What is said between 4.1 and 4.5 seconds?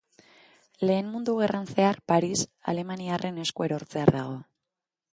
dago.